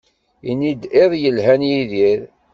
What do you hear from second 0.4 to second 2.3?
Ini-d iḍ yelhan a Yidir.